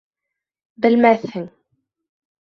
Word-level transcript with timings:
Белмәҫһең. 0.85 1.45